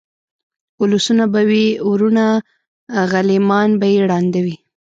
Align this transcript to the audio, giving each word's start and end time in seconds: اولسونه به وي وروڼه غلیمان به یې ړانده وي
اولسونه 0.79 1.25
به 1.33 1.41
وي 1.49 1.65
وروڼه 1.89 2.27
غلیمان 3.11 3.69
به 3.79 3.87
یې 3.93 3.99
ړانده 4.09 4.39
وي 4.45 4.57